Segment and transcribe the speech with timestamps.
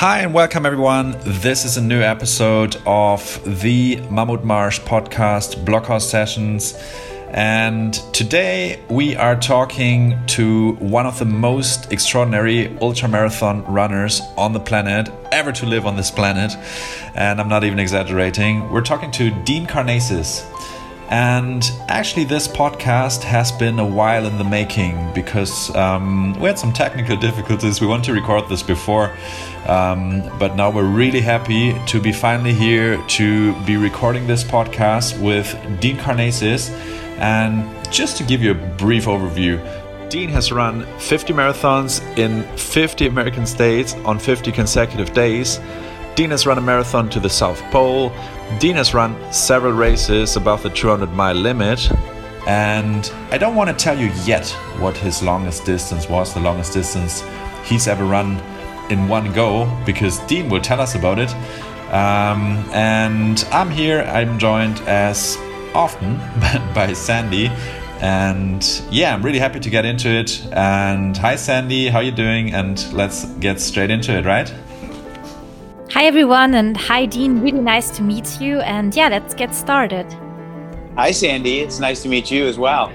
[0.00, 1.14] Hi and welcome everyone.
[1.26, 6.72] This is a new episode of the Mammutmarsch podcast Blockhouse Sessions.
[7.28, 14.58] And today we are talking to one of the most extraordinary ultramarathon runners on the
[14.58, 16.56] planet, ever to live on this planet.
[17.14, 18.70] And I'm not even exaggerating.
[18.70, 20.46] We're talking to Dean Karnazes.
[21.10, 26.56] And actually, this podcast has been a while in the making because um, we had
[26.56, 27.80] some technical difficulties.
[27.80, 29.12] We wanted to record this before,
[29.66, 35.20] um, but now we're really happy to be finally here to be recording this podcast
[35.20, 36.70] with Dean Karnazes.
[37.18, 39.58] And just to give you a brief overview,
[40.10, 45.58] Dean has run 50 marathons in 50 American states on 50 consecutive days.
[46.14, 48.12] Dean has run a marathon to the South Pole.
[48.58, 51.90] Dean has run several races above the 200 mile limit.
[52.46, 56.72] And I don't want to tell you yet what his longest distance was, the longest
[56.72, 57.22] distance
[57.64, 58.40] he's ever run
[58.90, 61.32] in one go, because Dean will tell us about it.
[61.92, 65.36] Um, and I'm here, I'm joined as
[65.74, 66.16] often
[66.74, 67.48] by Sandy.
[68.00, 70.42] And yeah, I'm really happy to get into it.
[70.52, 72.54] And hi, Sandy, how are you doing?
[72.54, 74.52] And let's get straight into it, right?
[76.00, 77.42] Hi, everyone, and hi, Dean.
[77.42, 78.60] Really nice to meet you.
[78.60, 80.10] And yeah, let's get started.
[80.96, 81.60] Hi, Sandy.
[81.60, 82.90] It's nice to meet you as well.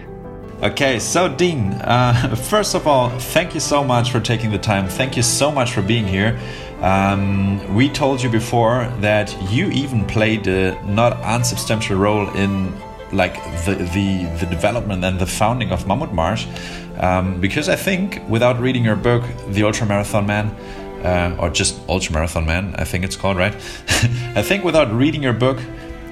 [0.64, 4.88] Okay, so Dean, uh, first of all, thank you so much for taking the time.
[4.88, 6.40] Thank you so much for being here.
[6.82, 12.74] Um, we told you before that you even played a not unsubstantial role in
[13.12, 16.48] like the the, the development and the founding of Mammutmarsch,
[17.04, 20.50] um, because I think without reading your book, The Ultra Marathon Man,
[21.06, 23.54] uh, or just Ultra Marathon Man, I think it's called, right?
[24.36, 25.60] I think without reading your book,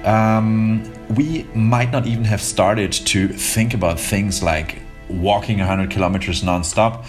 [0.04, 4.78] um, we might not even have started to think about things like
[5.08, 7.04] walking 100 kilometers nonstop.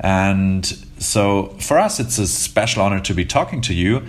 [0.00, 0.66] And
[0.98, 4.02] so for us, it's a special honor to be talking to you.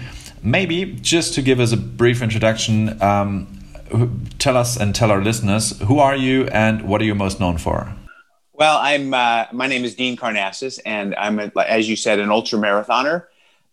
[0.43, 3.47] Maybe just to give us a brief introduction, um,
[4.39, 7.57] tell us and tell our listeners who are you and what are you most known
[7.57, 7.93] for?
[8.53, 9.11] Well, I'm.
[9.11, 13.25] Uh, my name is Dean Karnazes, and I'm, a, as you said, an ultra marathoner,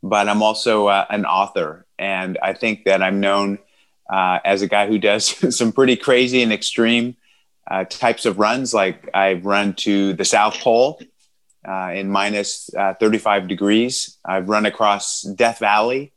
[0.03, 1.87] but I'm also uh, an author.
[1.99, 3.59] And I think that I'm known
[4.11, 5.27] uh, as a guy who does
[5.57, 7.17] some pretty crazy and extreme
[7.71, 8.73] uh, types of runs.
[8.73, 11.01] Like I've run to the South Pole
[11.67, 14.17] uh, in minus, uh, 35 degrees.
[14.25, 16.13] I've run across Death Valley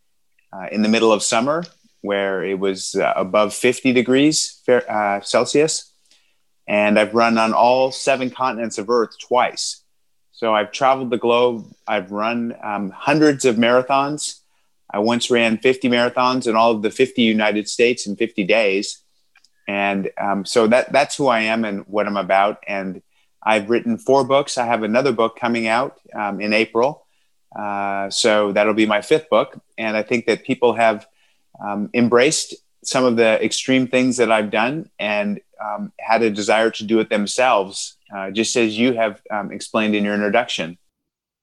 [0.69, 1.63] in the middle of summer,
[2.01, 4.61] where it was above 50 degrees
[5.23, 5.91] Celsius
[6.71, 9.80] and I've run on all seven continents of Earth twice.
[10.41, 11.71] So I've traveled the globe.
[11.87, 14.39] I've run um, hundreds of marathons.
[14.89, 19.03] I once ran 50 marathons in all of the 50 United States in 50 days.
[19.67, 22.57] And um, so that, that's who I am and what I'm about.
[22.67, 23.03] And
[23.43, 24.57] I've written four books.
[24.57, 27.05] I have another book coming out um, in April.
[27.55, 29.61] Uh, so that'll be my fifth book.
[29.77, 31.05] And I think that people have
[31.63, 36.71] um, embraced some of the extreme things that I've done and um, had a desire
[36.71, 40.77] to do it themselves, uh, just as you have um, explained in your introduction.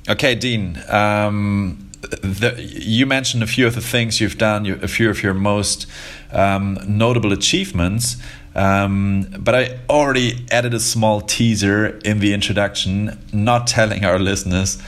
[0.09, 0.81] Okay, Dean.
[0.89, 5.35] Um, the, you mentioned a few of the things you've done, a few of your
[5.35, 5.87] most
[6.33, 8.17] um, notable achievements.
[8.55, 14.81] Um, but I already added a small teaser in the introduction, not telling our listeners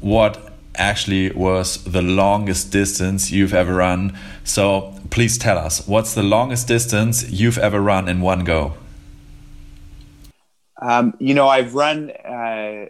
[0.00, 0.47] what
[0.78, 4.16] actually was the longest distance you've ever run.
[4.44, 8.74] So please tell us, what's the longest distance you've ever run in one go?
[10.80, 12.86] Um, you know, I've run uh,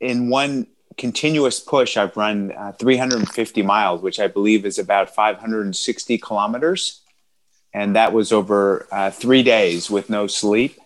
[0.00, 6.18] in one continuous push, I've run uh, 350 miles, which I believe is about 560
[6.18, 7.00] kilometers.
[7.72, 10.78] And that was over uh, three days with no sleep.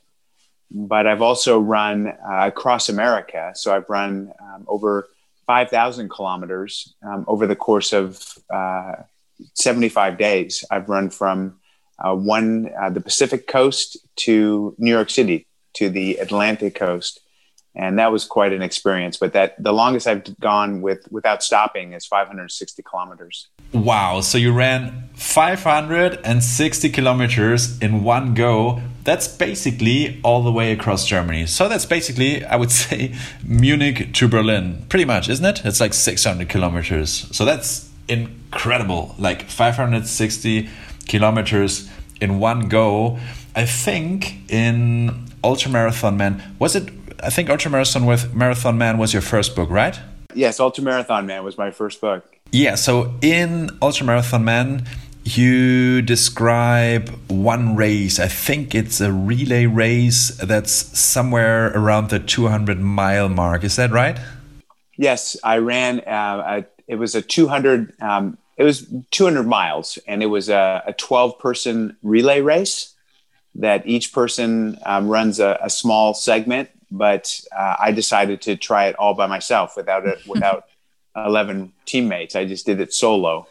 [0.70, 3.52] But I've also run uh, across America.
[3.54, 5.08] So I've run um, over
[5.48, 8.22] 5,000 kilometers um, over the course of
[8.52, 8.92] uh,
[9.54, 10.62] 75 days.
[10.70, 11.56] I've run from
[11.98, 17.20] uh, one, uh, the Pacific coast to New York City to the Atlantic coast.
[17.78, 19.16] And that was quite an experience.
[19.16, 23.48] But that the longest I've gone with without stopping is 560 kilometers.
[23.72, 24.20] Wow.
[24.20, 31.46] So you ran 560 kilometers in one go that's basically all the way across Germany.
[31.46, 35.64] So that's basically, I would say, Munich to Berlin, pretty much, isn't it?
[35.64, 37.26] It's like 600 kilometers.
[37.34, 39.14] So that's incredible.
[39.18, 40.68] Like 560
[41.08, 41.88] kilometers
[42.20, 43.18] in one go.
[43.56, 46.90] I think in Ultramarathon Man, was it?
[47.22, 49.98] I think Ultramarathon with Marathon Man was your first book, right?
[50.34, 52.24] Yes, Ultramarathon Man was my first book.
[52.52, 54.86] Yeah, so in Ultramarathon Man,
[55.24, 58.18] you describe one race.
[58.18, 63.64] I think it's a relay race that's somewhere around the 200 mile mark.
[63.64, 64.18] Is that right?
[64.96, 70.26] Yes, I ran uh, it was a 200 um, it was 200 miles and it
[70.26, 72.94] was a, a 12 person relay race
[73.54, 78.86] that each person um, runs a, a, small segment but uh, i decided to try
[78.86, 80.64] it all by myself without it without
[81.26, 82.36] 11 teammates.
[82.36, 83.46] I just did it solo.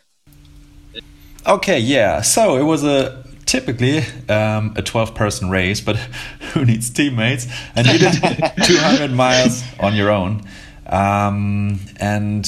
[1.45, 2.21] Okay yeah.
[2.21, 5.95] So it was a typically um, a 12 person race but
[6.53, 7.47] who needs teammates?
[7.75, 8.13] And you did
[8.63, 10.43] 200 miles on your own.
[10.85, 12.47] Um, and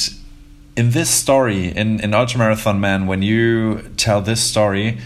[0.75, 4.97] in this story, in, in Ultramarathon Man, when you tell this story,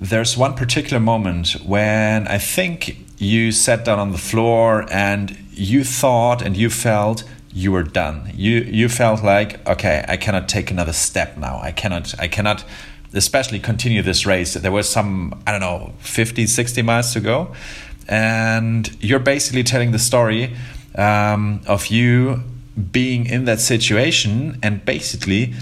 [0.00, 5.84] there's one particular moment when I think you sat down on the floor and you
[5.84, 8.30] thought and you felt you were done.
[8.34, 11.60] You you felt like, okay, I cannot take another step now.
[11.62, 12.64] I cannot I cannot
[13.14, 14.54] especially continue this race.
[14.54, 17.52] There was some, I don't know, 50, 60 miles to go.
[18.08, 20.54] And you're basically telling the story
[20.94, 22.42] um, of you
[22.90, 25.54] being in that situation and basically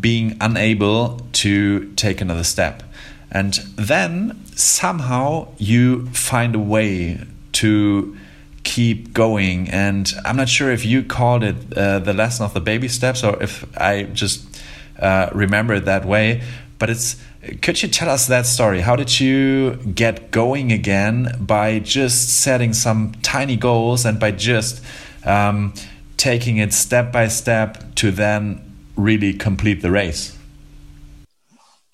[0.00, 2.82] being unable to take another step.
[3.30, 7.20] And then somehow you find a way
[7.52, 8.16] to
[8.62, 9.68] keep going.
[9.70, 13.22] And I'm not sure if you called it uh, the lesson of the baby steps
[13.22, 14.62] or if I just
[14.98, 16.42] uh, remember it that way.
[16.78, 17.16] But it's
[17.62, 18.80] could you tell us that story?
[18.80, 24.82] How did you get going again by just setting some tiny goals and by just
[25.24, 25.74] um,
[26.16, 28.62] taking it step by step to then
[28.96, 30.35] really complete the race.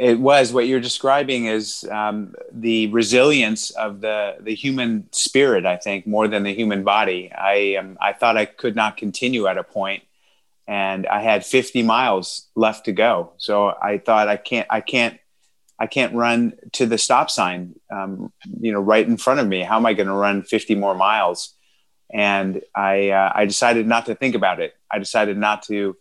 [0.02, 5.64] It was what you're describing is um, the resilience of the the human spirit.
[5.64, 7.30] I think more than the human body.
[7.32, 10.02] I um, I thought I could not continue at a point,
[10.66, 13.32] and I had 50 miles left to go.
[13.38, 15.18] So I thought I can't I can't
[15.78, 19.62] I can't run to the stop sign, um, you know, right in front of me.
[19.62, 21.54] How am I going to run 50 more miles?
[22.12, 24.74] and I uh, I decided not to think about it.
[24.90, 25.96] I decided not to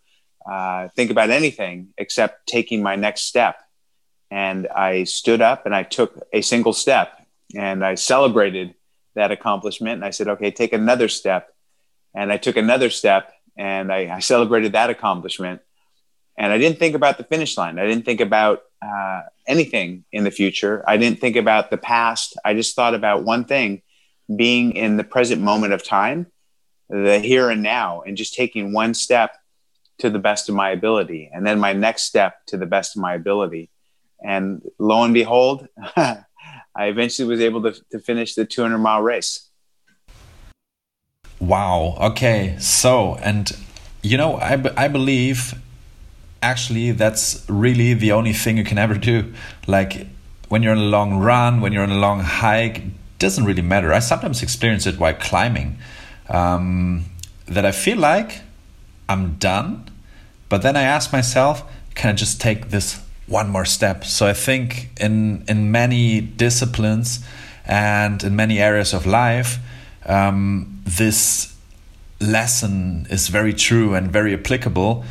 [0.46, 3.56] uh, think about anything except taking my next step.
[4.32, 8.74] And I stood up and I took a single step and I celebrated
[9.14, 9.96] that accomplishment.
[9.96, 11.54] And I said, okay, take another step.
[12.16, 15.62] And I took another step and I, I celebrated that accomplishment.
[16.38, 17.78] And I didn't think about the finish line.
[17.78, 20.84] I didn't think about uh, anything in the future.
[20.88, 22.38] I didn't think about the past.
[22.46, 23.82] I just thought about one thing
[24.34, 26.28] being in the present moment of time,
[26.90, 29.36] the here and now, and just taking one step
[30.00, 33.02] to the best of my ability, and then my next step to the best of
[33.02, 33.70] my ability.
[34.24, 36.26] And lo and behold, I
[36.76, 39.50] eventually was able to, to finish the 200 mile race.
[41.40, 41.98] Wow.
[42.00, 42.56] Okay.
[42.60, 43.52] So, and
[44.04, 45.56] you know, I, I believe
[46.42, 49.34] actually that's really the only thing you can ever do.
[49.68, 50.08] Like
[50.50, 52.84] when you're on a long run, when you're on a long hike,
[53.20, 53.94] doesn't really matter.
[53.94, 55.78] I sometimes experience it while climbing.
[56.30, 57.06] Um,
[57.48, 58.42] that I feel like
[59.10, 59.90] I'm done,
[60.48, 63.02] but then I ask myself, can I just take this
[63.32, 64.04] one more step?
[64.04, 67.24] So I think in in many disciplines
[67.66, 69.60] and in many areas of life,
[70.06, 71.56] um, this
[72.20, 75.04] lesson is very true and very applicable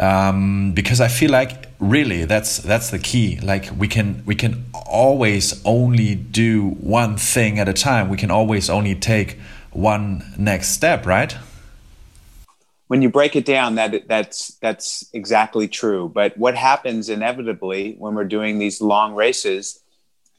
[0.00, 3.38] um, because I feel like really that's that's the key.
[3.40, 8.08] Like we can we can always only do one thing at a time.
[8.08, 9.38] We can always only take
[9.72, 11.36] one next step, right?
[12.88, 16.08] When you break it down, that that's that's exactly true.
[16.08, 19.80] But what happens inevitably when we're doing these long races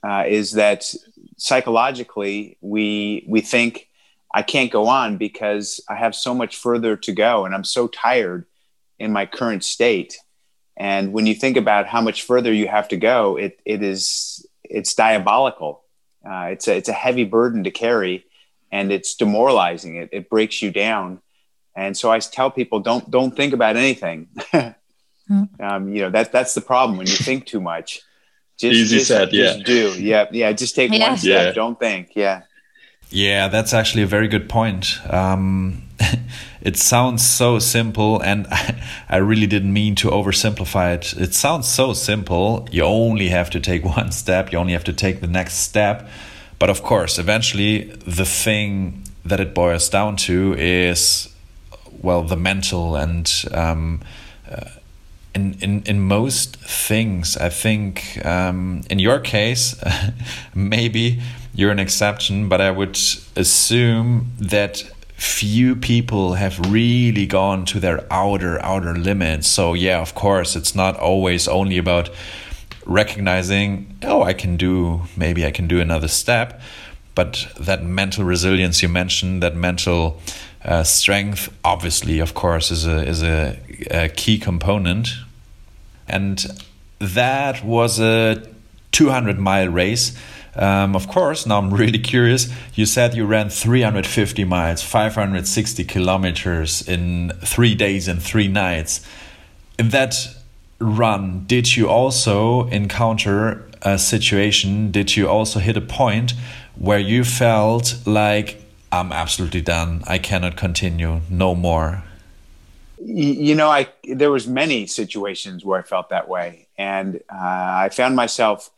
[0.02, 0.94] uh, is that
[1.38, 3.90] psychologically we we think
[4.34, 7.88] I can't go on because I have so much further to go and I'm so
[7.88, 8.46] tired
[9.00, 10.18] in my current state.
[10.76, 14.46] And when you think about how much further you have to go, it, it is
[14.64, 15.84] it's diabolical.
[16.24, 18.26] Uh, it's a it's a heavy burden to carry,
[18.72, 19.96] and it's demoralizing.
[19.96, 21.22] It it breaks you down.
[21.78, 24.28] And so I tell people don't don't think about anything.
[24.36, 25.62] mm.
[25.62, 28.02] um, you know that that's the problem when you think too much.
[28.58, 29.64] Just, Easy just, said, just yeah.
[29.64, 30.52] do, yeah, yeah.
[30.52, 31.10] Just take yeah.
[31.10, 31.46] one step.
[31.46, 31.52] Yeah.
[31.52, 32.42] Don't think, yeah.
[33.12, 35.00] Yeah, that's actually a very good point.
[35.14, 35.84] Um,
[36.62, 38.48] it sounds so simple, and
[39.10, 41.14] I really didn't mean to oversimplify it.
[41.22, 42.68] It sounds so simple.
[42.72, 46.10] You only have to take one step, you only have to take the next step.
[46.58, 51.30] But of course, eventually, the thing that it boils down to is
[52.02, 54.02] well, the mental and um,
[54.50, 54.70] uh,
[55.36, 59.76] in, in, in most things, I think um, in your case,
[60.56, 61.22] maybe
[61.54, 62.98] you're an exception, but I would
[63.36, 64.84] assume that
[65.18, 69.48] few people have really gone to their outer outer limits.
[69.48, 72.10] So yeah, of course, it's not always only about
[72.86, 76.62] recognizing, oh, I can do maybe I can do another step,
[77.16, 80.22] but that mental resilience you mentioned, that mental
[80.68, 83.58] Uh, strength, obviously, of course, is a is a,
[83.90, 85.08] a key component,
[86.08, 86.46] and
[87.00, 88.44] that was a
[88.92, 90.18] 200 mile race.
[90.56, 92.52] Um, of course, now I'm really curious.
[92.74, 99.06] You said you ran 350 miles, 560 kilometers in three days and three nights.
[99.80, 100.16] In that
[100.80, 104.92] run, did you also encounter a situation?
[104.92, 106.34] Did you also hit a point
[106.76, 110.04] where you felt like, I'm absolutely done.
[110.08, 111.22] I cannot continue.
[111.30, 112.04] No more.
[113.04, 117.90] You know, I there was many situations where I felt that way, and uh, I
[117.92, 118.72] found myself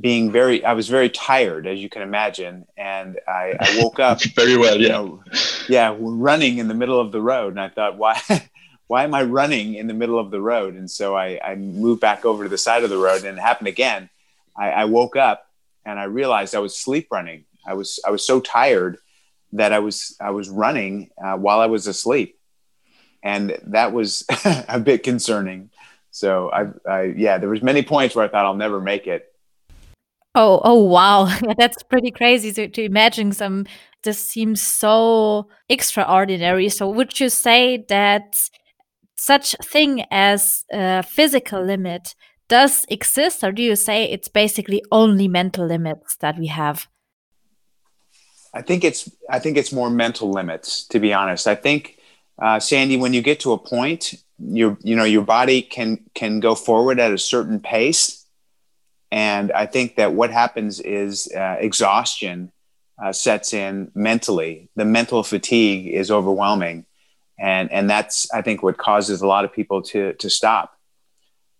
[0.00, 4.22] being very i was very tired as you can imagine and i, I woke up
[4.34, 5.22] very well yeah you know,
[5.68, 8.18] yeah running in the middle of the road and i thought why
[8.86, 12.00] why am i running in the middle of the road and so i, I moved
[12.00, 14.08] back over to the side of the road and it happened again
[14.56, 15.46] I, I woke up
[15.84, 18.96] and i realized i was sleep running i was i was so tired
[19.52, 22.38] that i was i was running uh, while i was asleep
[23.22, 24.24] and that was
[24.68, 25.70] a bit concerning
[26.10, 29.26] so I, I yeah there was many points where i thought i'll never make it
[30.34, 31.24] Oh, oh wow.
[31.58, 33.66] That's pretty crazy to, to imagine some
[34.02, 36.68] this seems so extraordinary.
[36.68, 38.48] So would you say that
[39.16, 42.14] such thing as a physical limit
[42.48, 46.88] does exist or do you say it's basically only mental limits that we have?
[48.52, 51.46] I think it's I think it's more mental limits to be honest.
[51.46, 51.98] I think
[52.40, 56.40] uh, Sandy, when you get to a point, your you know your body can can
[56.40, 58.26] go forward at a certain pace,
[59.10, 62.52] and I think that what happens is uh, exhaustion
[63.02, 64.68] uh, sets in mentally.
[64.76, 66.86] The mental fatigue is overwhelming.
[67.38, 70.76] And, and that's, I think, what causes a lot of people to, to stop.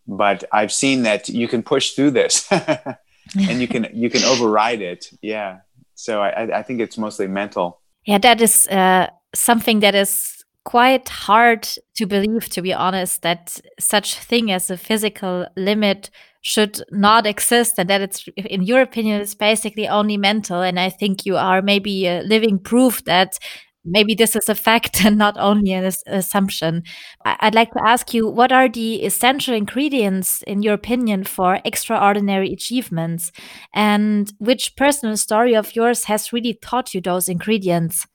[0.07, 4.83] But I've seen that you can push through this and you can, you can override
[4.83, 5.11] it.
[5.23, 5.61] Yeah.
[6.01, 7.81] So I, I think it's mostly mental.
[8.07, 13.61] Yeah, that is uh, something that is quite hard to believe, to be honest, that
[13.79, 16.11] such thing as a physical limit
[16.43, 20.89] should not exist and that it's in your opinion it's basically only mental and i
[20.89, 23.39] think you are maybe a living proof that
[23.85, 26.83] maybe this is a fact and not only an assumption
[27.25, 32.53] i'd like to ask you what are the essential ingredients in your opinion for extraordinary
[32.53, 33.33] achievements
[33.75, 38.07] and which personal story of yours has really taught you those ingredients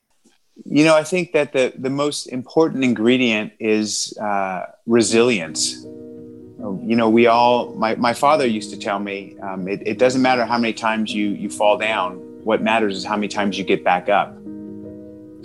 [0.66, 5.86] you know i think that the, the most important ingredient is uh, resilience
[6.84, 10.22] you know, we all, my, my father used to tell me, um, it, it doesn't
[10.22, 12.16] matter how many times you, you fall down.
[12.44, 14.36] What matters is how many times you get back up.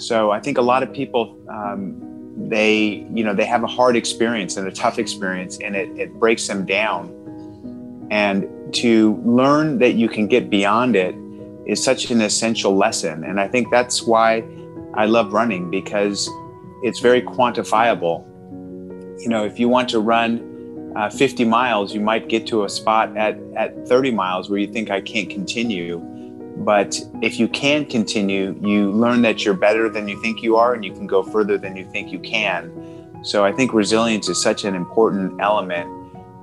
[0.00, 1.94] So I think a lot of people, um,
[2.48, 6.14] they, you know, they have a hard experience and a tough experience and it, it
[6.14, 7.16] breaks them down.
[8.10, 11.14] And to learn that you can get beyond it
[11.66, 13.24] is such an essential lesson.
[13.24, 14.42] And I think that's why
[14.94, 16.28] I love running because
[16.82, 18.26] it's very quantifiable.
[19.20, 22.68] You know, if you want to run uh, 50 miles, you might get to a
[22.68, 25.98] spot at, at 30 miles where you think I can't continue.
[26.60, 30.74] But if you can continue, you learn that you're better than you think you are
[30.74, 32.70] and you can go further than you think you can.
[33.22, 35.88] So I think resilience is such an important element.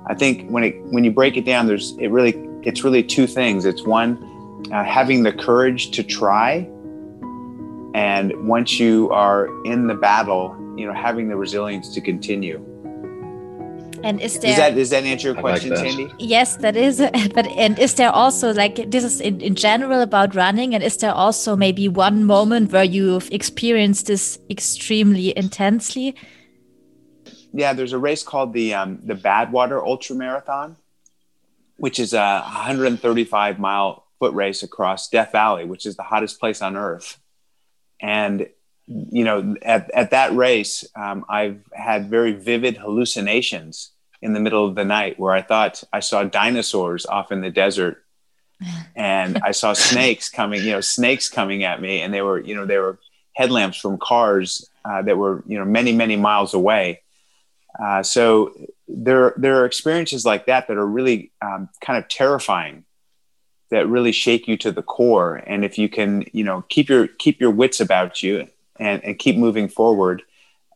[0.06, 3.26] I think when it when you break it down, there's it really it's really two
[3.26, 3.64] things.
[3.64, 4.18] It's one,
[4.72, 6.68] uh, having the courage to try,
[7.94, 12.64] and once you are in the battle, you know, having the resilience to continue.
[14.02, 14.50] And is there?
[14.50, 16.12] Does that does that answer your question, like Sandy?
[16.18, 16.98] Yes, that is.
[17.34, 20.96] But and is there also like this is in, in general about running, and is
[20.96, 26.14] there also maybe one moment where you've experienced this extremely intensely?
[27.52, 30.76] Yeah, there's a race called the um, the Badwater Ultra Marathon,
[31.76, 36.62] which is a 135 mile foot race across Death Valley, which is the hottest place
[36.62, 37.18] on earth.
[38.00, 38.48] And
[38.88, 43.90] you know, at, at that race, um, I've had very vivid hallucinations
[44.22, 47.50] in the middle of the night where I thought I saw dinosaurs off in the
[47.50, 48.02] desert
[48.96, 52.00] and I saw snakes coming, you know, snakes coming at me.
[52.00, 52.98] And they were, you know, they were
[53.34, 57.02] headlamps from cars uh, that were, you know, many, many miles away.
[57.80, 58.54] Uh, so
[58.88, 62.84] there, there are experiences like that that are really um, kind of terrifying
[63.70, 65.36] that really shake you to the core.
[65.46, 69.18] And if you can, you know, keep your, keep your wits about you and, and
[69.18, 70.22] keep moving forward,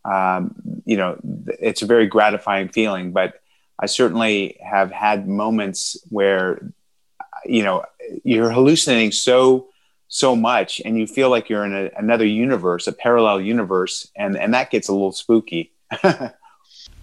[0.05, 0.55] um,
[0.85, 1.19] you know,
[1.61, 3.13] it's a very gratifying feeling.
[3.13, 3.41] But
[3.79, 6.73] I certainly have had moments where,
[7.45, 7.85] you know,
[8.25, 9.69] you're hallucinating so
[10.09, 14.37] so much, and you feel like you're in a, another universe, a parallel universe, and
[14.37, 15.73] and that gets a little spooky.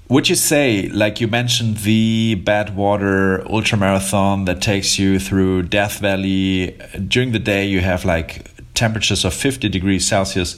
[0.10, 6.79] Would you say, like you mentioned, the Badwater ultramarathon that takes you through Death Valley
[7.08, 10.58] during the day, you have like temperatures of 50 degrees Celsius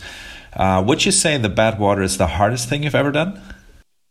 [0.53, 3.41] Uh, would you say the Badwater is the hardest thing you've ever done?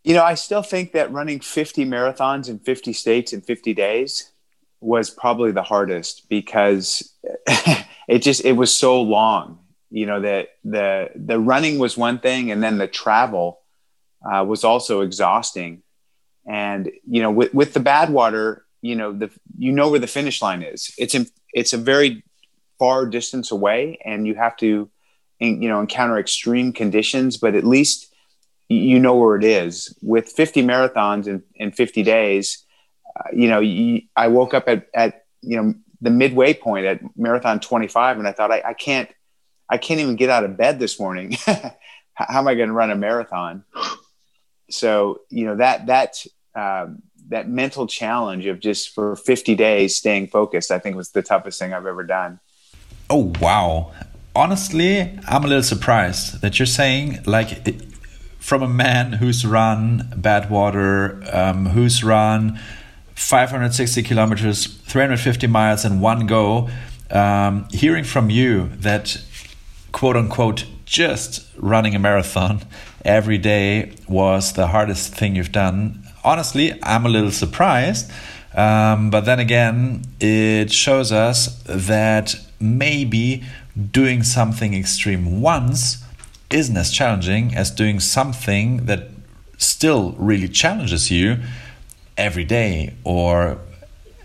[0.05, 4.33] You know, I still think that running 50 marathons in 50 states in 50 days
[4.81, 7.15] was probably the hardest because
[8.09, 9.59] it just it was so long.
[9.91, 13.61] You know, that the the running was one thing, and then the travel
[14.25, 15.83] uh, was also exhausting.
[16.47, 20.41] And you know, with with the Badwater, you know the you know where the finish
[20.41, 20.95] line is.
[20.97, 22.23] It's in, it's a very
[22.79, 24.89] far distance away, and you have to
[25.41, 28.11] you know encounter extreme conditions, but at least
[28.71, 29.97] you know where it is.
[30.01, 32.65] With 50 marathons in, in 50 days,
[33.17, 37.01] uh, you know, you, I woke up at, at, you know, the midway point at
[37.17, 39.11] marathon 25 and I thought, I, I can't,
[39.69, 41.37] I can't even get out of bed this morning.
[42.15, 43.65] How am I going to run a marathon?
[44.71, 50.29] So, you know, that, that, um, that mental challenge of just for 50 days staying
[50.29, 52.39] focused, I think was the toughest thing I've ever done.
[53.09, 53.93] Oh, wow.
[54.35, 57.75] Honestly, I'm a little surprised that you're saying like
[58.39, 62.59] from a man who's run Badwater, um, who's run
[63.17, 66.71] 560 kilometers, 350 miles in one go,
[67.11, 69.21] um, hearing from you that
[69.91, 72.61] quote unquote just running a marathon
[73.05, 76.05] every day was the hardest thing you've done.
[76.23, 78.11] Honestly, I'm a little surprised.
[78.55, 83.45] Um, but then again, it shows us that maybe
[83.93, 86.05] doing something extreme once
[86.51, 89.11] isn't as challenging as doing something that
[89.57, 91.39] still really challenges you
[92.17, 93.59] every day or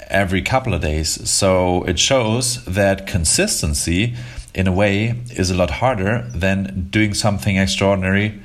[0.07, 1.29] every couple of days.
[1.29, 4.15] So it shows that consistency,
[4.53, 8.39] in a way, is a lot harder than doing something extraordinary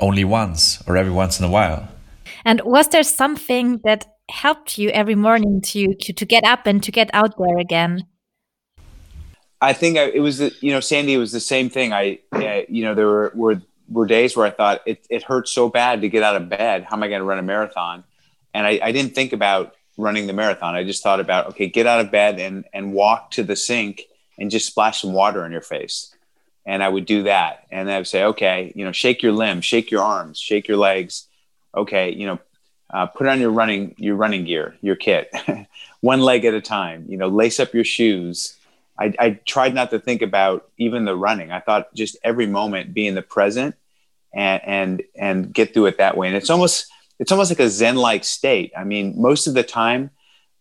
[0.00, 1.88] only once or every once in a while.
[2.44, 6.82] And was there something that helped you every morning to, to, to get up and
[6.82, 8.06] to get out there again?
[9.60, 11.92] I think I, it was the, you know Sandy it was the same thing.
[11.92, 12.20] I
[12.68, 16.02] you know there were, were were days where I thought it it hurts so bad
[16.02, 16.84] to get out of bed.
[16.84, 18.04] How am I going to run a marathon?
[18.54, 20.74] And I, I didn't think about running the marathon.
[20.74, 24.04] I just thought about okay, get out of bed and and walk to the sink
[24.38, 26.14] and just splash some water in your face.
[26.64, 29.64] And I would do that, and I would say, okay, you know, shake your limbs,
[29.64, 31.26] shake your arms, shake your legs.
[31.74, 32.38] Okay, you know,
[32.90, 35.30] uh, put on your running your running gear, your kit,
[36.00, 37.06] one leg at a time.
[37.08, 38.57] You know, lace up your shoes
[38.98, 41.52] I, I tried not to think about even the running.
[41.52, 43.76] I thought just every moment be in the present
[44.34, 46.26] and and and get through it that way.
[46.26, 46.86] And it's almost
[47.18, 48.72] it's almost like a Zen like state.
[48.76, 50.10] I mean, most of the time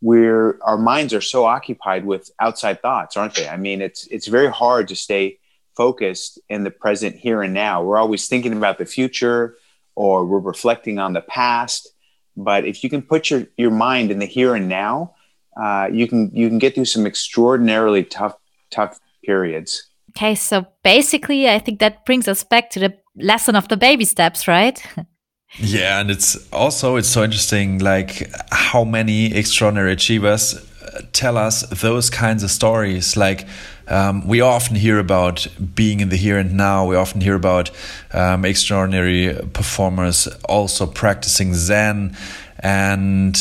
[0.02, 3.48] we're our minds are so occupied with outside thoughts, aren't they?
[3.48, 5.40] I mean, it's it's very hard to stay
[5.76, 7.84] focused in the present here and now.
[7.84, 9.58] We're always thinking about the future
[9.96, 11.90] or we're reflecting on the past.
[12.36, 15.16] But if you can put your, your mind in the here and now,
[15.60, 18.36] uh, you can you can get through some extraordinarily tough
[18.70, 19.90] tough periods.
[20.12, 24.06] Okay, so basically, I think that brings us back to the lesson of the baby
[24.06, 24.82] steps, right?
[25.60, 31.62] yeah, and it's also it's so interesting, like how many extraordinary achievers uh, tell us
[31.70, 33.16] those kinds of stories.
[33.18, 33.48] Like
[33.88, 36.86] um, we often hear about being in the here and now.
[36.86, 37.72] We often hear about
[38.12, 42.16] um, extraordinary performers also practicing Zen,
[42.60, 43.38] and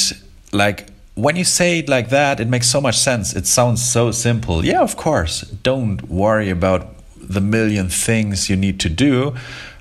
[0.53, 3.35] like when you say it like that, it makes so much sense.
[3.35, 4.65] It sounds so simple.
[4.65, 5.41] Yeah, of course.
[5.41, 9.35] Don't worry about the million things you need to do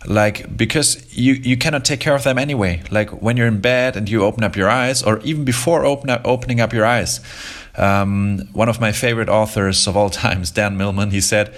[0.07, 3.95] like because you you cannot take care of them anyway like when you're in bed
[3.95, 7.19] and you open up your eyes or even before open up, opening up your eyes
[7.75, 11.53] um, one of my favorite authors of all times dan millman he said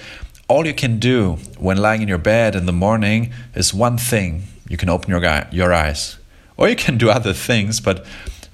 [0.48, 4.44] all you can do when lying in your bed in the morning is one thing
[4.70, 6.18] you can open your, your eyes
[6.58, 8.06] or you can do other things but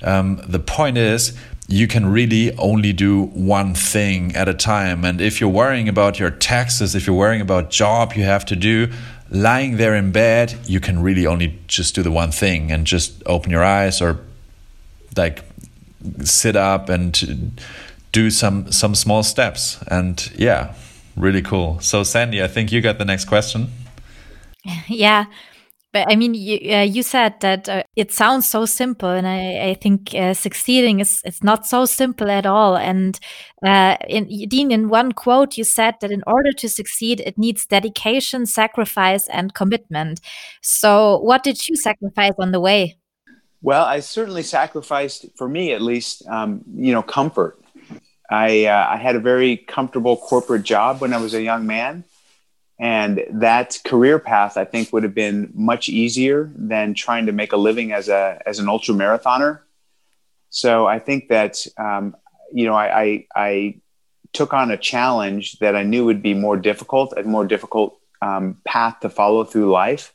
[0.04, 1.38] um, the point is,
[1.68, 5.06] you can really only do one thing at a time.
[5.06, 8.56] And if you're worrying about your taxes, if you're worrying about job you have to
[8.56, 8.92] do,
[9.30, 13.24] lying there in bed, you can really only just do the one thing and just
[13.26, 14.20] open your eyes or
[15.16, 15.44] like
[16.24, 17.60] sit up and
[18.12, 19.82] do some some small steps.
[19.88, 20.76] And yeah,
[21.16, 21.80] really cool.
[21.80, 23.72] So Sandy, I think you got the next question.
[24.88, 25.26] Yeah.
[25.94, 29.70] But I mean, you, uh, you said that uh, it sounds so simple, and I,
[29.70, 32.76] I think uh, succeeding is it's not so simple at all.
[32.76, 33.20] And
[33.64, 37.68] uh, in, Dean, in one quote, you said that in order to succeed, it needs
[37.68, 40.20] dedication, sacrifice, and commitment.
[40.64, 42.98] So, what did you sacrifice on the way?
[43.62, 47.60] Well, I certainly sacrificed, for me at least, um, you know, comfort.
[48.32, 52.04] I uh, I had a very comfortable corporate job when I was a young man
[52.80, 57.54] and that career path, I think, would have been much easier than trying to make
[57.54, 59.60] a living as a as an ultra marathoner.
[60.50, 62.16] So I think that um,
[62.52, 63.76] you know I, I, I
[64.34, 68.58] took on a challenge that I knew would be more difficult, a more difficult um,
[68.66, 70.14] path to follow through life.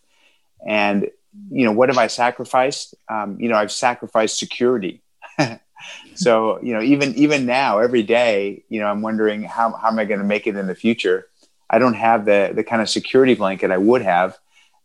[0.66, 1.08] And,
[1.50, 2.94] you know, what have I sacrificed?
[3.08, 5.02] Um, you know, I've sacrificed security.
[6.14, 9.98] so, you know, even, even now, every day, you know, I'm wondering how, how am
[9.98, 11.27] I going to make it in the future?
[11.70, 14.38] I don't have the, the kind of security blanket I would have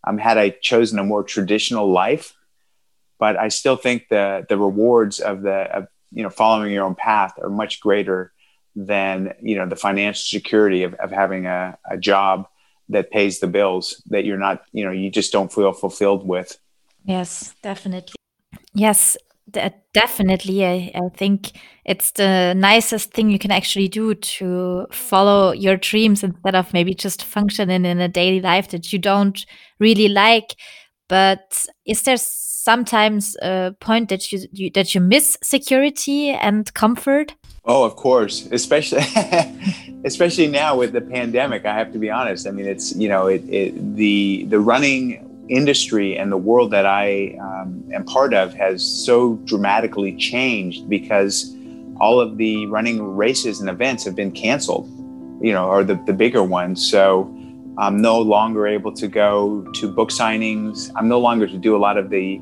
[0.04, 2.34] um, had I chosen a more traditional life.
[3.19, 6.96] But I still think the, the rewards of the, of, you know, following your own
[6.96, 8.34] path are much greater
[8.76, 12.48] than you know the financial security of, of having a, a job
[12.89, 16.58] that pays the bills that you're not you know you just don't feel fulfilled with
[17.06, 18.15] yes definitely
[18.74, 19.15] yes
[19.93, 21.51] definitely I, I think
[21.86, 26.93] it's the nicest thing you can actually do to follow your dreams instead of maybe
[26.93, 29.45] just functioning in a daily life that you don't
[29.79, 30.56] really like
[31.10, 37.36] but is there sometimes a point that you, you that you miss security and comfort
[37.65, 39.03] Oh, of course, especially
[40.03, 41.65] especially now with the pandemic.
[41.65, 42.45] I have to be honest.
[42.45, 46.86] I mean, it's you know, it, it the the running industry and the world that
[46.86, 51.56] I um, am part of has so dramatically changed because
[51.99, 54.89] all of the running races and events have been canceled.
[55.41, 56.89] You know, or the the bigger ones.
[56.89, 57.29] So
[57.77, 60.89] I'm no longer able to go to book signings.
[60.95, 62.39] I'm no longer to do a lot of the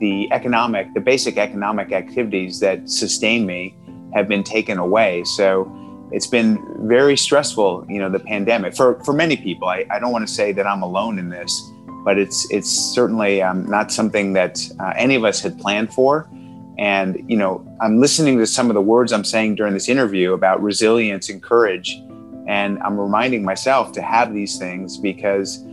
[0.00, 3.74] the economic, the basic economic activities that sustain me
[4.12, 5.24] have been taken away.
[5.24, 5.70] So
[6.12, 9.68] it's been very stressful, you know, the pandemic for, for many people.
[9.68, 11.62] I, I don't want to say that I'm alone in this,
[12.04, 16.28] but it's it's certainly um, not something that uh, any of us had planned for.
[16.76, 20.32] And you know, I'm listening to some of the words I'm saying during this interview
[20.32, 22.00] about resilience and courage,
[22.46, 25.64] and I'm reminding myself to have these things because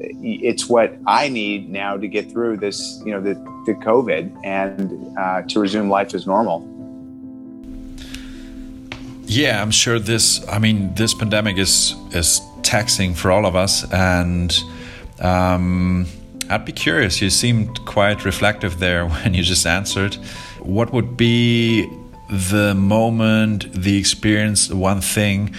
[0.00, 3.34] it's what I need now to get through this, you know, the,
[3.66, 6.70] the COVID and uh, to resume life as normal.
[9.26, 10.46] Yeah, I'm sure this.
[10.48, 14.56] I mean, this pandemic is is taxing for all of us, and
[15.24, 16.06] um,
[16.50, 17.22] I'd be curious.
[17.22, 20.14] You seemed quite reflective there when you just answered.
[20.60, 21.88] What would be
[22.30, 25.54] the moment, the experience, one thing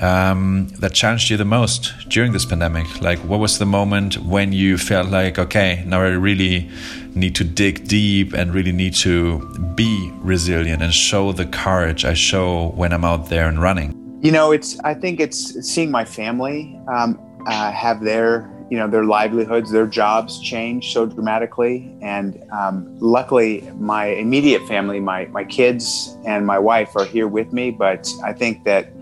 [0.00, 3.00] um, that challenged you the most during this pandemic?
[3.00, 6.70] Like, what was the moment when you felt like, okay, now I really
[7.14, 9.40] need to dig deep and really need to
[9.74, 13.94] be resilient and show the courage I show when I'm out there and running?
[14.22, 14.78] You know, it's.
[14.80, 19.86] I think it's seeing my family um, uh, have their you know their livelihoods their
[19.86, 26.58] jobs change so dramatically and um, luckily my immediate family my, my kids and my
[26.58, 28.92] wife are here with me but i think that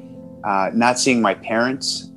[0.46, 2.08] uh, not seeing my parents.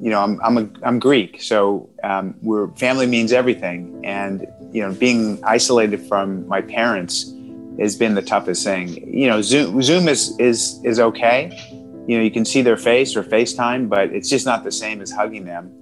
[0.00, 4.82] You know, I'm I'm a, I'm Greek, so um, we're family means everything, and you
[4.82, 7.32] know, being isolated from my parents
[7.78, 8.88] has been the toughest thing.
[9.12, 11.50] You know, Zoom Zoom is is is okay.
[12.06, 15.00] You know, you can see their face or FaceTime, but it's just not the same
[15.00, 15.72] as hugging them.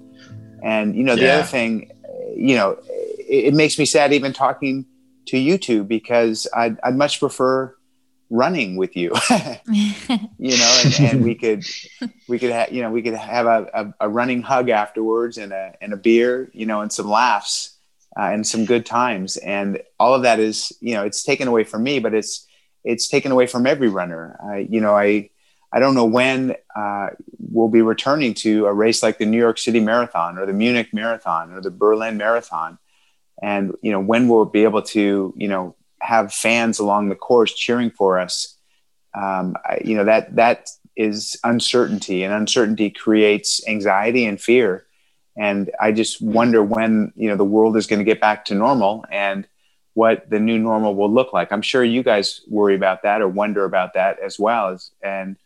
[0.63, 1.35] And you know, the yeah.
[1.35, 1.91] other thing,
[2.35, 4.87] you know, it, it, makes me sad even talking
[5.27, 7.75] to you two because I'd, I'd much prefer
[8.31, 9.13] running with you.
[10.41, 11.65] You know and, and, we could
[12.29, 15.53] we could have you know we could have a, a, a, running hug afterwards and
[15.53, 17.77] a and a beer you know and some laughs
[18.17, 19.37] uh, and some good times.
[19.37, 22.47] And all of that is you know it's taken away from me but it's
[22.85, 24.39] it's taken away from every runner.
[24.69, 25.31] You know i
[25.73, 29.59] i don't know when uh, we'll be returning to a race like the new york
[29.59, 32.79] city marathon or the munich marathon or the berlin marathon
[33.43, 37.55] and you know when we'll be able to you know have fans along the course
[37.55, 38.57] cheering for us,
[39.15, 44.87] um, I, you know that that is uncertainty, and uncertainty creates anxiety and fear.
[45.37, 48.55] And I just wonder when you know the world is going to get back to
[48.55, 49.47] normal and
[49.95, 51.53] what the new normal will look like.
[51.53, 54.69] I'm sure you guys worry about that or wonder about that as well.
[54.69, 55.37] As, and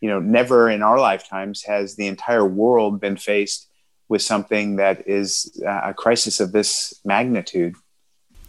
[0.00, 3.68] you know, never in our lifetimes has the entire world been faced
[4.08, 7.74] with something that is uh, a crisis of this magnitude.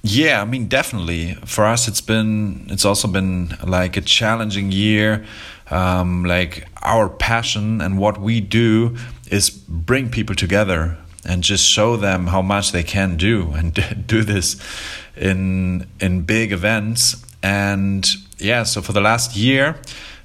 [0.03, 1.35] Yeah, I mean, definitely.
[1.45, 5.23] For us, it's been, it's also been like a challenging year.
[5.69, 8.97] Um, like our passion and what we do
[9.29, 13.73] is bring people together and just show them how much they can do and
[14.07, 14.59] do this
[15.15, 17.23] in in big events.
[17.43, 18.05] And
[18.37, 19.79] yeah, so for the last year,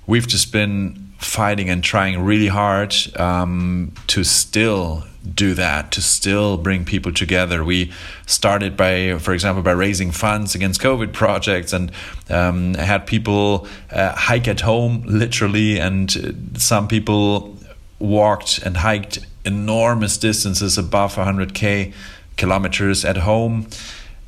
[0.06, 6.56] we've just been fighting and trying really hard um, to still do that to still
[6.56, 7.64] bring people together.
[7.64, 7.92] We
[8.26, 11.90] started by, for example, by raising funds against COVID projects and
[12.30, 17.56] um, had people uh, hike at home literally, and some people
[17.98, 21.92] walked and hiked enormous distances above 100k
[22.36, 23.68] kilometers at home.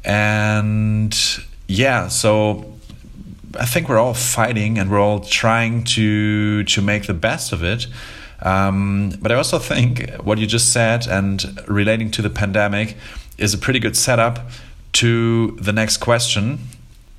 [0.04, 1.16] And
[1.66, 2.77] yeah, so
[3.58, 7.62] I think we're all fighting and we're all trying to to make the best of
[7.62, 7.86] it.
[8.40, 12.96] Um, but I also think what you just said and relating to the pandemic
[13.36, 14.50] is a pretty good setup
[14.94, 16.58] to the next question.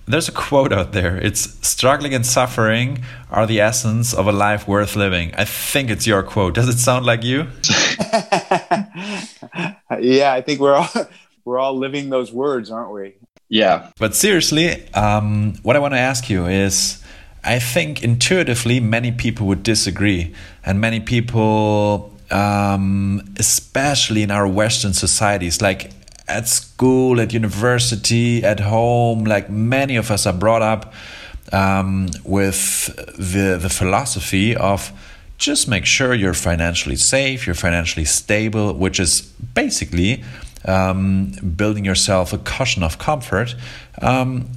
[0.05, 1.17] There's a quote out there.
[1.17, 5.35] It's struggling and suffering are the essence of a life worth living.
[5.35, 6.55] I think it's your quote.
[6.55, 7.47] Does it sound like you?
[9.99, 10.89] yeah, I think we're all
[11.45, 13.15] we're all living those words, aren't we?
[13.49, 13.89] Yeah.
[13.97, 17.03] But seriously, um, what I want to ask you is
[17.43, 20.33] I think intuitively many people would disagree,
[20.63, 25.91] and many people, um, especially in our Western societies, like
[26.27, 30.93] at school, at university, at home, like many of us are brought up
[31.51, 34.91] um, with the the philosophy of
[35.39, 39.21] just make sure you're financially safe, you're financially stable, which is
[39.55, 40.23] basically
[40.65, 43.55] um, building yourself a cushion of comfort.
[44.01, 44.49] Um,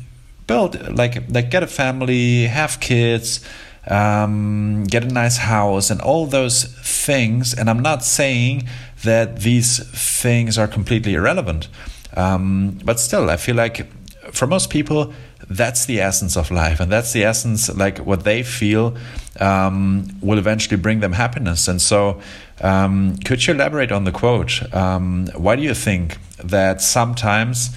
[0.46, 3.40] build like like get a family, have kids,
[3.86, 7.54] um, get a nice house, and all those things.
[7.54, 8.68] And I'm not saying
[9.04, 9.78] that these
[10.20, 11.68] things are completely irrelevant,
[12.16, 13.86] um, but still, I feel like
[14.32, 15.12] for most people
[15.56, 18.96] that's the essence of life and that's the essence like what they feel
[19.40, 21.68] um, will eventually bring them happiness.
[21.68, 22.20] And so
[22.60, 24.62] um, could you elaborate on the quote?
[24.74, 27.70] Um, why do you think that sometimes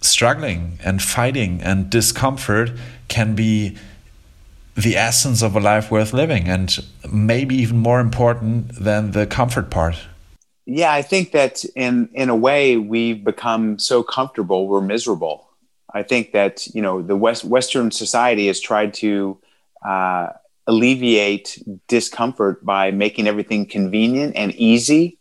[0.00, 2.70] struggling and fighting and discomfort
[3.08, 3.76] can be
[4.74, 9.70] the essence of a life worth living and maybe even more important than the comfort
[9.70, 9.96] part?
[10.66, 15.46] Yeah i think that in in a way we've become so comfortable we're miserable
[15.92, 19.38] I think that you know the West Western society has tried to
[19.84, 20.28] uh,
[20.66, 25.18] alleviate discomfort by making everything convenient and easy.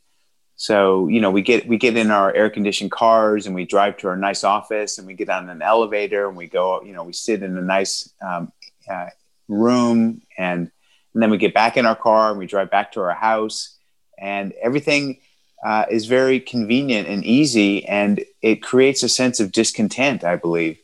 [0.55, 3.97] So you know we get we get in our air conditioned cars and we drive
[3.97, 7.03] to our nice office and we get on an elevator and we go you know
[7.03, 8.51] we sit in a nice um,
[8.89, 9.09] uh,
[9.47, 10.71] room and
[11.13, 13.77] and then we get back in our car and we drive back to our house
[14.17, 15.17] and everything
[15.63, 20.77] uh, is very convenient and easy, and it creates a sense of discontent, I believe.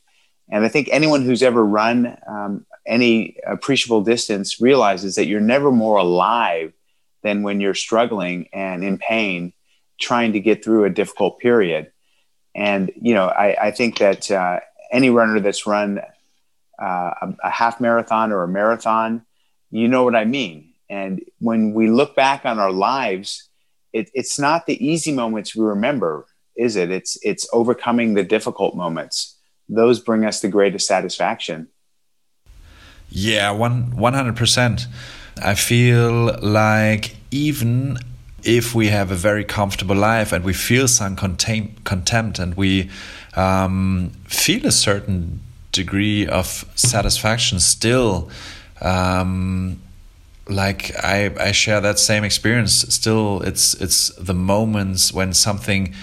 [0.50, 5.72] And I think anyone who's ever run um, any appreciable distance realizes that you're never
[5.72, 6.74] more alive
[7.24, 9.54] than when you're struggling and in pain,
[10.00, 11.92] trying to get through a difficult period.
[12.56, 14.60] And you know, I, I think that uh,
[14.92, 16.00] any runner that's run
[16.82, 16.84] uh,
[17.22, 19.26] a, a half marathon or a marathon,
[19.70, 20.74] you know what I mean.
[20.90, 23.48] And when we look back on our lives,
[23.94, 26.26] it, it's not the easy moments we remember,
[26.56, 26.92] is it?
[26.92, 29.38] It's it's overcoming the difficult moments.
[29.70, 31.68] Those bring us the greatest satisfaction.
[33.10, 34.88] Yeah, one one hundred percent.
[35.42, 37.98] I feel like even
[38.44, 42.90] if we have a very comfortable life and we feel some contempt and we
[43.36, 45.40] um, feel a certain
[45.72, 48.30] degree of satisfaction still
[48.82, 49.80] um,
[50.52, 52.74] like I, I share that same experience.
[52.94, 55.94] Still it's it's the moments when something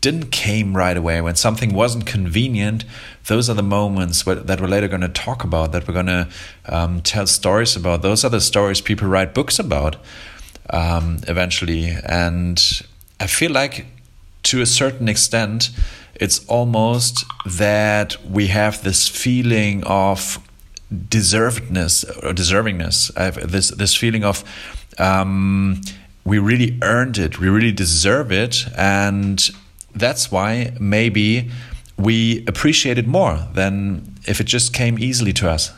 [0.00, 2.84] didn't came right away when something wasn't convenient.
[3.26, 6.28] Those are the moments that we're later going to talk about that we're going to
[6.66, 8.02] um, tell stories about.
[8.02, 9.96] Those are the stories people write books about
[10.68, 11.96] um, eventually.
[12.04, 12.62] And
[13.20, 13.86] i feel like
[14.42, 15.70] to a certain extent
[16.16, 20.38] it's almost that we have this feeling of
[21.08, 23.10] deservedness or deservingness.
[23.16, 24.44] I have this this feeling of
[24.98, 25.80] um,
[26.24, 29.50] we really earned it, we really deserve it, and
[29.94, 31.50] that's why maybe
[31.96, 35.72] we appreciate it more than if it just came easily to us.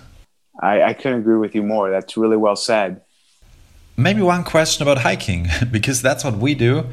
[0.61, 1.91] I, I couldn't agree with you more.
[1.91, 3.03] That's really well said.
[3.97, 6.87] Maybe one question about hiking, because that's what we do.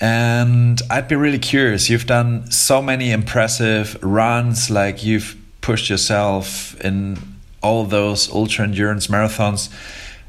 [0.00, 1.88] And I'd be really curious.
[1.88, 7.16] You've done so many impressive runs, like you've pushed yourself in
[7.62, 9.70] all those ultra endurance marathons.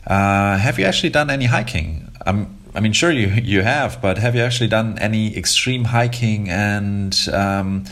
[0.05, 2.11] Uh, have you actually done any hiking?
[2.25, 6.49] I'm, I mean, sure you you have, but have you actually done any extreme hiking?
[6.49, 7.85] And um,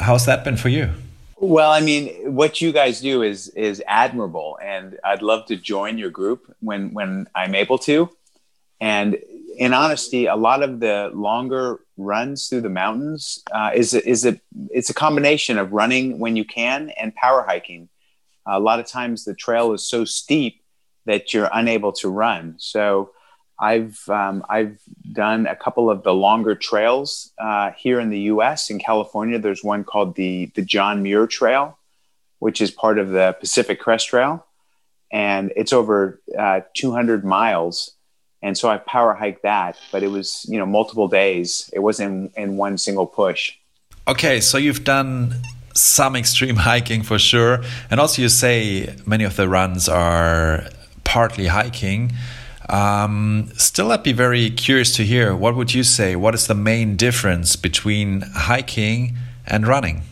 [0.00, 0.90] how's that been for you?
[1.36, 5.98] Well, I mean, what you guys do is is admirable, and I'd love to join
[5.98, 8.10] your group when when I'm able to.
[8.80, 9.16] And
[9.56, 14.24] in honesty, a lot of the longer runs through the mountains uh, is a, is
[14.24, 17.88] a it's a combination of running when you can and power hiking
[18.46, 20.62] a lot of times the trail is so steep
[21.06, 22.54] that you're unable to run.
[22.58, 23.10] So
[23.58, 24.78] I've um, I've
[25.12, 28.70] done a couple of the longer trails uh, here in the U.S.
[28.70, 31.78] In California, there's one called the the John Muir Trail,
[32.40, 34.44] which is part of the Pacific Crest Trail,
[35.12, 37.92] and it's over uh, 200 miles.
[38.44, 41.70] And so I power hiked that, but it was you know multiple days.
[41.72, 43.52] It wasn't in, in one single push.
[44.08, 45.40] Okay, so you've done
[45.74, 47.62] some extreme hiking for sure.
[47.90, 50.64] And also, you say many of the runs are
[51.04, 52.12] partly hiking.
[52.68, 56.16] Um, still, I'd be very curious to hear what would you say?
[56.16, 60.02] What is the main difference between hiking and running?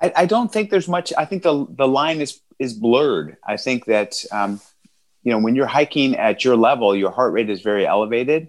[0.00, 1.12] I, I don't think there's much.
[1.16, 3.36] I think the the line is is blurred.
[3.46, 4.60] I think that um,
[5.22, 8.48] you know when you're hiking at your level, your heart rate is very elevated.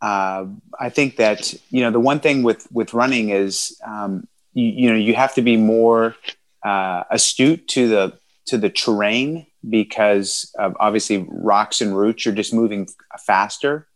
[0.00, 0.46] Uh,
[0.78, 4.90] I think that you know the one thing with with running is um, you, you
[4.90, 6.16] know you have to be more
[6.64, 12.88] uh, astute to the to the terrain because obviously rocks and roots are just moving
[13.18, 13.86] faster.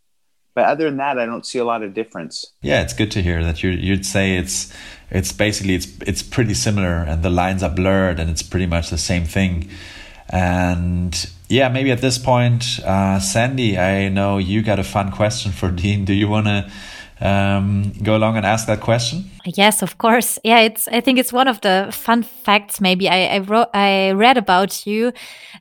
[0.55, 2.47] But other than that, I don't see a lot of difference.
[2.63, 4.73] Yeah, it's good to hear that you you'd say it's
[5.11, 8.91] it's basically it's it's pretty similar and the lines are blurred and it's pretty much
[8.91, 9.69] the same thing.
[10.29, 15.53] And yeah, maybe at this point, uh, Sandy, I know you got a fun question
[15.53, 16.05] for Dean.
[16.05, 16.71] Do you want to
[17.25, 19.25] um, go along and ask that question?
[19.47, 20.39] Yes, of course.
[20.45, 20.87] Yeah, it's.
[20.89, 22.81] I think it's one of the fun facts.
[22.81, 25.13] Maybe I I wrote I read about you.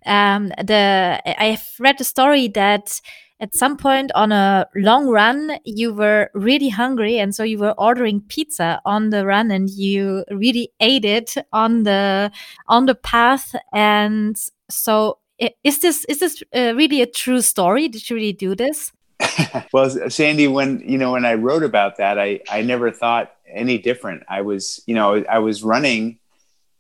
[0.06, 3.00] Um, the I've read the story that
[3.40, 7.74] at some point on a long run you were really hungry and so you were
[7.78, 12.32] ordering pizza on the run and you really ate it on the
[12.68, 14.38] on the path and
[14.70, 15.18] so
[15.64, 18.94] is this is this uh, really a true story did you really do this
[19.74, 23.78] well, Sandy, when you know when I wrote about that, I I never thought any
[23.78, 24.24] different.
[24.28, 26.20] I was you know I was running,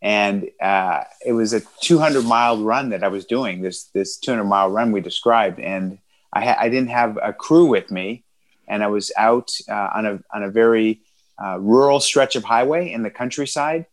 [0.01, 3.61] and uh, it was a 200 mile run that I was doing.
[3.61, 5.99] This this 200 mile run we described, and
[6.31, 8.23] I ha- I didn't have a crew with me,
[8.67, 11.01] and I was out uh, on a on a very
[11.43, 13.85] uh, rural stretch of highway in the countryside.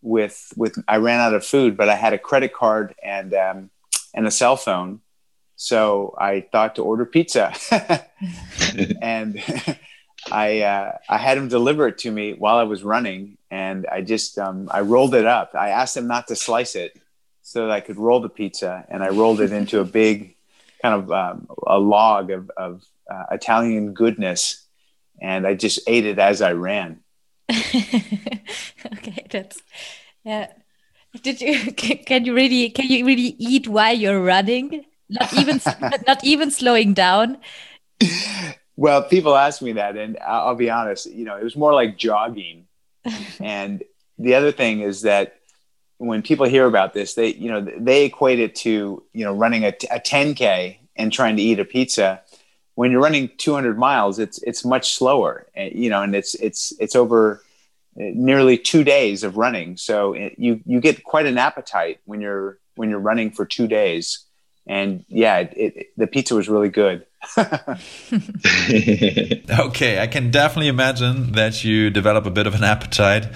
[0.00, 3.70] With with I ran out of food, but I had a credit card and um,
[4.14, 5.00] and a cell phone
[5.62, 7.54] so I thought to order pizza,
[9.00, 9.40] and
[10.32, 14.00] I uh, I had him deliver it to me while I was running, and I
[14.00, 15.54] just um, I rolled it up.
[15.54, 17.00] I asked him not to slice it
[17.42, 20.34] so that I could roll the pizza, and I rolled it into a big
[20.82, 24.66] kind of um, a log of, of uh, Italian goodness,
[25.20, 26.98] and I just ate it as I ran.
[27.52, 29.62] okay, that's
[30.24, 30.48] yeah.
[31.22, 34.86] Did you can you really can you really eat while you're running?
[35.12, 35.60] Not even
[36.06, 37.38] not even slowing down.
[38.76, 41.98] Well people ask me that and i'll be honest you know it was more like
[41.98, 42.66] jogging.
[43.40, 43.82] And
[44.18, 45.36] the other thing is that
[45.98, 49.64] when people hear about this they you know they equate it to you know running
[49.64, 52.22] a, a 10k and trying to eat a pizza.
[52.74, 56.72] When you're running 200 miles it's it's much slower eh, you know and it's it's
[56.80, 57.42] it's over
[58.00, 59.76] eh, nearly two days of running.
[59.76, 63.66] So it, you you get quite an appetite when you're when you're running for two
[63.66, 64.24] days
[64.66, 67.04] and yeah, it, it, the pizza was really good.
[69.58, 73.28] okay, I can definitely imagine that you develop a bit of an appetite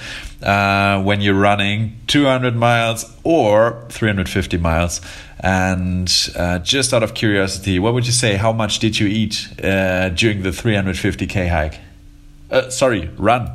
[0.43, 5.01] uh, when you're running 200 miles or 350 miles.
[5.41, 8.37] And uh, just out of curiosity, what would you say?
[8.37, 11.81] How much did you eat uh, during the 350k hike?
[12.51, 13.51] Uh, sorry, run.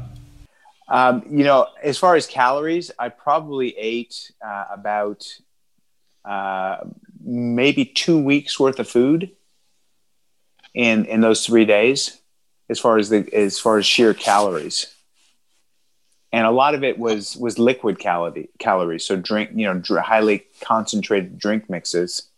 [0.88, 5.25] Um, you know, as far as calories, I probably ate uh, about
[6.25, 6.77] uh,
[7.23, 9.31] maybe two weeks worth of food
[10.73, 12.19] in in those three days
[12.69, 14.88] as far as the as far as sheer calories.
[16.34, 19.05] And a lot of it was was liquid calorie calories.
[19.05, 22.29] So drink you know dr- highly concentrated drink mixes.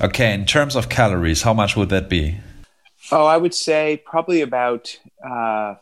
[0.00, 2.38] Okay in terms of calories how much would that be?
[3.10, 5.74] Oh i would say probably about uh,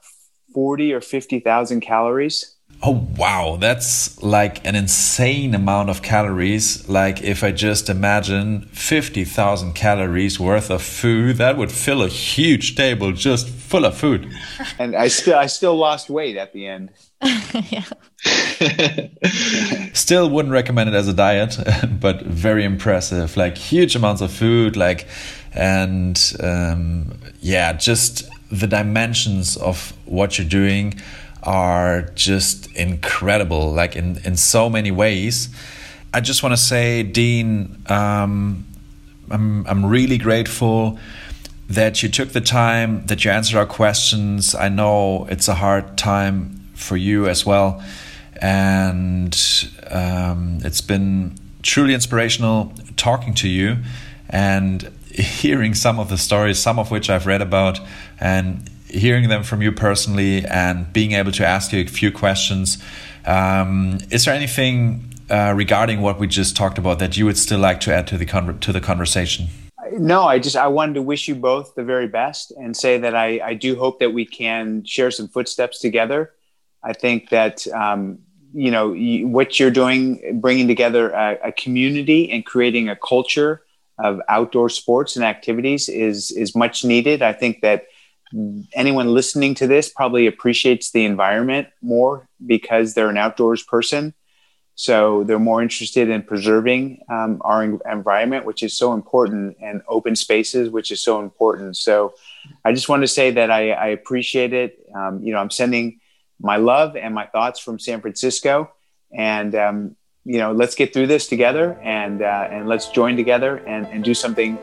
[0.55, 6.88] 40 or 50,000 calories Oh wow, that's like an insane amount of calories.
[6.88, 12.77] Like if I just imagine 50,000 calories worth of food, that would fill a huge
[12.77, 14.33] table just full of food.
[14.79, 16.91] And I still I still lost weight at the end.
[19.93, 21.59] still wouldn't recommend it as a diet,
[22.01, 23.37] but very impressive.
[23.37, 25.09] Like huge amounts of food like
[25.53, 30.95] and um, yeah, just the dimensions of what you're doing
[31.42, 35.48] are just incredible, like in, in so many ways.
[36.12, 38.66] I just want to say, Dean, um,
[39.31, 40.98] I'm, I'm really grateful
[41.68, 44.54] that you took the time, that you answered our questions.
[44.54, 47.83] I know it's a hard time for you as well.
[48.40, 49.37] And
[49.90, 53.79] um, it's been truly inspirational talking to you
[54.31, 57.81] and hearing some of the stories, some of which I've read about,
[58.21, 62.83] and hearing them from you personally and being able to ask you a few questions.
[63.27, 67.59] Um, is there anything uh, regarding what we just talked about that you would still
[67.61, 69.49] like to add to the con- to the conversation?
[69.93, 73.15] No, I just I wanted to wish you both the very best and say that
[73.15, 76.33] I, I do hope that we can share some footsteps together.
[76.83, 78.19] I think that um,
[78.55, 78.95] you know
[79.27, 83.63] what you're doing, bringing together a, a community and creating a culture
[83.99, 87.23] of outdoor sports and activities is is much needed.
[87.23, 87.87] I think that
[88.74, 94.14] anyone listening to this probably appreciates the environment more because they're an outdoors person.
[94.74, 100.14] So they're more interested in preserving um, our environment, which is so important, and open
[100.14, 101.76] spaces, which is so important.
[101.76, 102.14] So
[102.64, 104.79] I just want to say that I, I appreciate it.
[104.94, 105.98] Um, you know, I'm sending
[106.40, 108.70] my love and my thoughts from San Francisco,
[109.12, 113.56] and um, you know, let's get through this together, and uh, and let's join together
[113.56, 114.58] and, and do something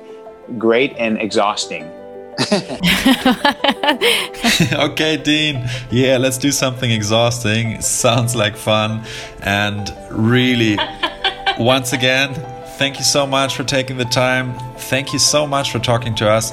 [0.57, 2.04] great and exhausting.
[4.73, 5.69] okay, Dean.
[5.89, 7.81] Yeah, let's do something exhausting.
[7.81, 9.03] Sounds like fun.
[9.41, 10.77] And really,
[11.59, 12.33] once again,
[12.77, 14.53] thank you so much for taking the time.
[14.77, 16.51] Thank you so much for talking to us.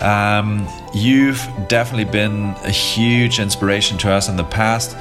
[0.00, 4.96] Um, you've definitely been a huge inspiration to us in the past.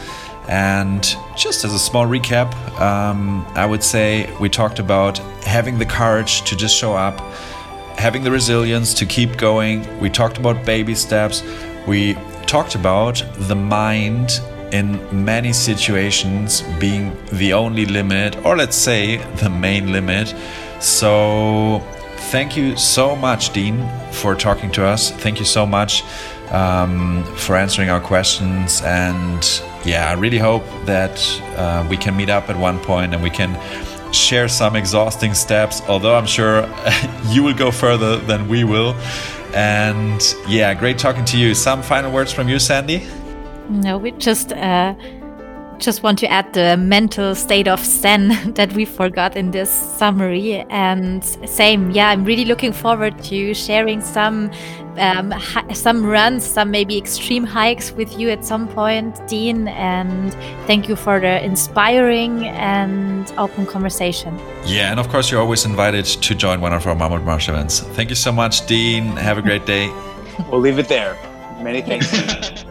[0.49, 1.03] And
[1.35, 6.41] just as a small recap, um, I would say we talked about having the courage
[6.43, 7.19] to just show up
[7.97, 9.85] having the resilience to keep going.
[9.99, 11.43] We talked about baby steps.
[11.87, 14.39] We talked about the mind
[14.71, 20.35] in many situations being the only limit, or let's say the main limit.
[20.79, 21.79] So,
[22.31, 25.11] thank you so much, Dean, for talking to us.
[25.11, 26.03] Thank you so much
[26.51, 28.81] um, for answering our questions.
[28.83, 31.17] And yeah, I really hope that
[31.55, 33.55] uh, we can meet up at one point and we can
[34.11, 36.67] share some exhausting steps, although I'm sure
[37.29, 38.93] you will go further than we will.
[39.53, 41.55] And yeah, great talking to you.
[41.55, 43.07] Some final words from you, Sandy?
[43.69, 44.95] No, we just uh,
[45.79, 50.65] just want to add the mental state of zen that we forgot in this summary.
[50.69, 54.51] And same, yeah, I'm really looking forward to sharing some
[54.97, 55.33] um,
[55.73, 59.67] some runs, some maybe extreme hikes with you at some point, Dean.
[59.67, 60.33] And
[60.65, 64.37] thank you for the inspiring and open conversation.
[64.65, 67.81] Yeah, and of course, you're always invited to join one of our Mammutmarsch events.
[67.81, 69.15] Thank you so much, Dean.
[69.17, 69.89] Have a great day.
[70.49, 71.15] we'll leave it there.
[71.61, 72.63] Many thanks.